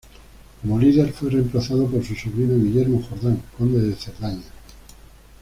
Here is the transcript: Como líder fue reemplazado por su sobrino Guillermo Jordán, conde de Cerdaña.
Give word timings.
Como 0.59 0.79
líder 0.79 1.13
fue 1.13 1.29
reemplazado 1.29 1.85
por 1.85 2.03
su 2.03 2.15
sobrino 2.15 2.55
Guillermo 2.57 3.03
Jordán, 3.07 3.39
conde 3.55 3.81
de 3.87 3.95
Cerdaña. 3.95 4.41